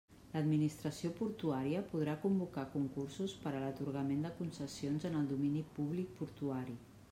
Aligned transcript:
L'Administració 0.35 1.11
Portuària 1.19 1.83
podrà 1.91 2.15
convocar 2.23 2.63
concursos 2.77 3.37
per 3.45 3.53
a 3.57 3.61
l'atorgament 3.67 4.25
de 4.27 4.33
concessions 4.41 5.09
en 5.13 5.21
el 5.23 5.31
domini 5.35 5.65
públic 5.77 6.21
portuari. 6.23 6.79